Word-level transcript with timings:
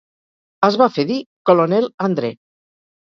Es 0.67 0.77
va 0.81 0.87
fer 0.95 1.05
dir 1.11 1.17
"Colonel 1.49 1.85
Andre". 2.07 2.33